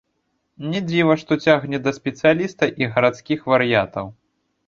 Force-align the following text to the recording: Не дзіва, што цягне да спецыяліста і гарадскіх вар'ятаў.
Не 0.69 0.79
дзіва, 0.85 1.13
што 1.23 1.37
цягне 1.49 1.77
да 1.87 1.93
спецыяліста 1.99 2.71
і 2.83 2.89
гарадскіх 2.95 3.39
вар'ятаў. 3.53 4.05